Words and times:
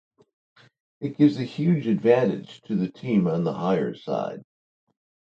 It 0.99 1.15
gives 1.15 1.37
a 1.37 1.43
huge 1.43 1.85
advantage 1.85 2.59
to 2.61 2.75
the 2.75 2.89
team 2.89 3.27
on 3.27 3.43
the 3.43 3.53
higher 3.53 3.93
side. 3.93 4.43